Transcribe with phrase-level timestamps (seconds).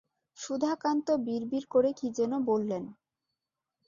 [0.37, 2.83] সুধাকান্ত বিড়বিড় করে কী-যেন বললেন।